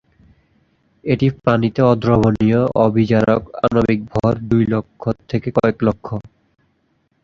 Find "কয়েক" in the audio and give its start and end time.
5.57-5.77